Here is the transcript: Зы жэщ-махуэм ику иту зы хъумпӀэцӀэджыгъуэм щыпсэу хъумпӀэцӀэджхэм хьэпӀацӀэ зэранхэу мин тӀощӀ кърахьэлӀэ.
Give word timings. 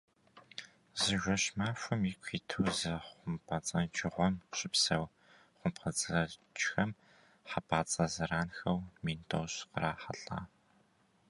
Зы 1.01 1.15
жэщ-махуэм 1.23 2.01
ику 2.11 2.29
иту 2.37 2.63
зы 2.77 2.93
хъумпӀэцӀэджыгъуэм 3.05 4.35
щыпсэу 4.57 5.05
хъумпӀэцӀэджхэм 5.57 6.91
хьэпӀацӀэ 7.49 8.05
зэранхэу 8.13 8.79
мин 9.03 9.21
тӀощӀ 9.29 9.59
кърахьэлӀэ. 9.71 10.39